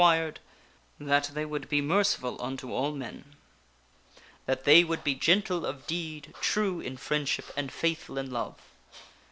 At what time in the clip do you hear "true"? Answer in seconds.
6.41-6.79